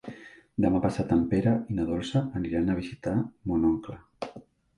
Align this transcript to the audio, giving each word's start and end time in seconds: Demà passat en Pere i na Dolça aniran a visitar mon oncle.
Demà 0.63 0.79
passat 0.85 1.13
en 1.15 1.19
Pere 1.33 1.53
i 1.73 1.77
na 1.81 1.85
Dolça 1.89 2.23
aniran 2.41 2.73
a 2.73 2.79
visitar 2.81 3.15
mon 3.53 3.71
oncle. 3.71 4.01